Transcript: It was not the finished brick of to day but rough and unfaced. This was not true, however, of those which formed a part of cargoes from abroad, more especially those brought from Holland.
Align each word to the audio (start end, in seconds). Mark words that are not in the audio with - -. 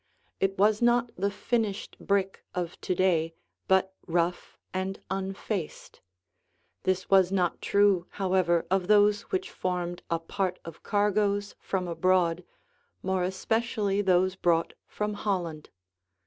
It 0.39 0.57
was 0.57 0.81
not 0.81 1.11
the 1.15 1.29
finished 1.29 1.95
brick 1.99 2.43
of 2.55 2.81
to 2.81 2.95
day 2.95 3.35
but 3.67 3.93
rough 4.07 4.57
and 4.73 4.99
unfaced. 5.11 6.01
This 6.81 7.07
was 7.11 7.31
not 7.31 7.61
true, 7.61 8.07
however, 8.17 8.65
of 8.71 8.87
those 8.87 9.21
which 9.29 9.51
formed 9.51 10.01
a 10.09 10.17
part 10.17 10.57
of 10.65 10.81
cargoes 10.81 11.53
from 11.59 11.87
abroad, 11.87 12.43
more 13.03 13.21
especially 13.21 14.01
those 14.01 14.33
brought 14.35 14.73
from 14.87 15.13
Holland. 15.13 15.69